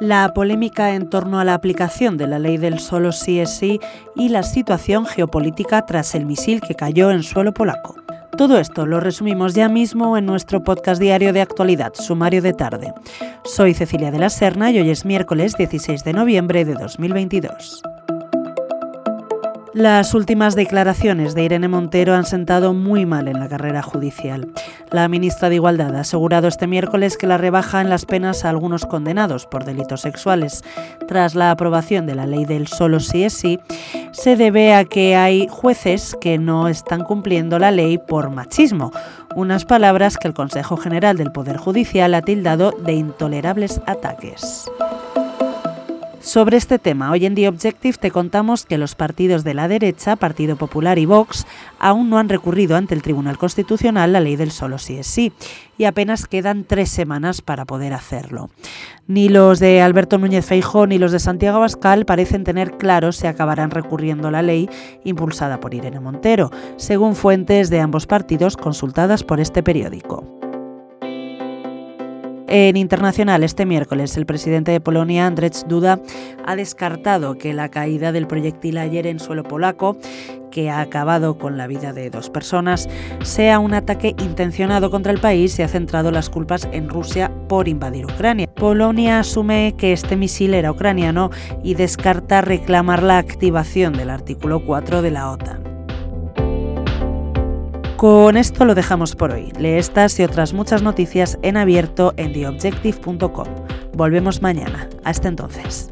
[0.00, 3.80] la polémica en torno a la aplicación de la ley del solo sí es sí
[4.16, 7.96] y la situación geopolítica tras el misil que cayó en suelo polaco.
[8.36, 12.94] Todo esto lo resumimos ya mismo en nuestro podcast diario de actualidad, Sumario de Tarde.
[13.44, 17.82] Soy Cecilia de la Serna y hoy es miércoles 16 de noviembre de 2022.
[19.74, 24.48] Las últimas declaraciones de Irene Montero han sentado muy mal en la carrera judicial.
[24.92, 28.50] La ministra de Igualdad ha asegurado este miércoles que la rebaja en las penas a
[28.50, 30.64] algunos condenados por delitos sexuales
[31.06, 33.60] tras la aprobación de la ley del solo sí es sí
[34.12, 38.90] se debe a que hay jueces que no están cumpliendo la ley por machismo,
[39.36, 44.68] unas palabras que el Consejo General del Poder Judicial ha tildado de intolerables ataques.
[46.30, 50.14] Sobre este tema, hoy en The Objective te contamos que los partidos de la derecha,
[50.14, 51.44] Partido Popular y Vox,
[51.80, 55.32] aún no han recurrido ante el Tribunal Constitucional la ley del solo sí es sí,
[55.76, 58.48] y apenas quedan tres semanas para poder hacerlo.
[59.08, 63.26] Ni los de Alberto Núñez Feijóo ni los de Santiago Abascal parecen tener claro si
[63.26, 64.70] acabarán recurriendo la ley
[65.02, 70.39] impulsada por Irene Montero, según fuentes de ambos partidos consultadas por este periódico.
[72.52, 76.00] En internacional, este miércoles, el presidente de Polonia, Andrzej Duda,
[76.44, 79.96] ha descartado que la caída del proyectil ayer en suelo polaco
[80.50, 82.88] que ha acabado con la vida de dos personas,
[83.22, 87.68] sea un ataque intencionado contra el país y ha centrado las culpas en Rusia por
[87.68, 88.48] invadir Ucrania.
[88.52, 91.30] Polonia asume que este misil era ucraniano
[91.62, 95.69] y descarta reclamar la activación del artículo 4 de la OTAN.
[98.00, 99.52] Con esto lo dejamos por hoy.
[99.58, 103.46] Lee estas y otras muchas noticias en abierto en theobjective.com.
[103.92, 104.88] Volvemos mañana.
[105.04, 105.89] Hasta entonces.